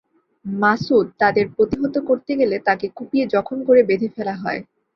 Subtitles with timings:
[0.45, 4.61] মাসুদ তাদের প্রতিহত করতে গেলে তাঁকে কুপিয়ে জখম করে বেঁধে ফেলা হয়।